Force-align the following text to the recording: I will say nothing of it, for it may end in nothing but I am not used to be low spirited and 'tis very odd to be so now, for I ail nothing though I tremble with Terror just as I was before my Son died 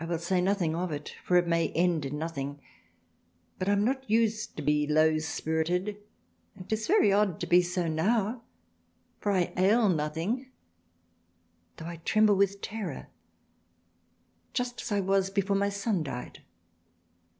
I 0.00 0.06
will 0.06 0.18
say 0.18 0.40
nothing 0.40 0.74
of 0.74 0.90
it, 0.90 1.14
for 1.24 1.36
it 1.36 1.46
may 1.46 1.68
end 1.68 2.04
in 2.04 2.18
nothing 2.18 2.60
but 3.60 3.68
I 3.68 3.74
am 3.74 3.84
not 3.84 4.10
used 4.10 4.56
to 4.56 4.62
be 4.64 4.88
low 4.88 5.18
spirited 5.18 5.98
and 6.56 6.68
'tis 6.68 6.88
very 6.88 7.12
odd 7.12 7.38
to 7.38 7.46
be 7.46 7.62
so 7.62 7.86
now, 7.86 8.42
for 9.20 9.30
I 9.30 9.52
ail 9.56 9.88
nothing 9.88 10.50
though 11.76 11.86
I 11.86 11.98
tremble 11.98 12.34
with 12.34 12.60
Terror 12.60 13.06
just 14.52 14.82
as 14.82 14.90
I 14.90 14.98
was 14.98 15.30
before 15.30 15.54
my 15.54 15.68
Son 15.68 16.02
died 16.02 16.42